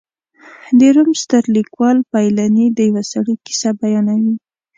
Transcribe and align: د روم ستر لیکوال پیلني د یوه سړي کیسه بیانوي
د 0.79 0.81
روم 0.95 1.09
ستر 1.23 1.43
لیکوال 1.57 1.97
پیلني 2.13 2.65
د 2.71 2.79
یوه 2.89 3.03
سړي 3.11 3.35
کیسه 3.45 3.69
بیانوي 3.79 4.35